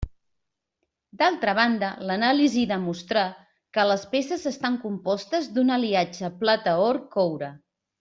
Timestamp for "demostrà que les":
2.73-4.09